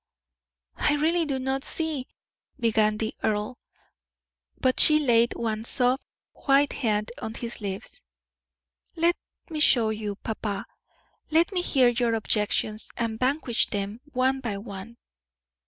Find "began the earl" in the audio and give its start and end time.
2.59-3.59